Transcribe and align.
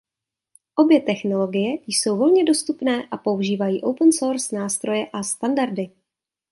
Obě 0.75 1.01
technologie 1.01 1.77
jsou 1.87 2.17
volně 2.17 2.43
dostupné 2.45 3.07
a 3.11 3.17
používají 3.17 3.81
open 3.81 4.11
source 4.13 4.55
nástroje 4.55 5.09
a 5.13 5.23
standardy. 5.23 5.91